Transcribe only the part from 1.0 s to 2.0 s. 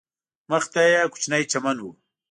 کوچنی چمن و.